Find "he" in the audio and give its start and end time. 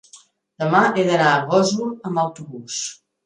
0.85-1.03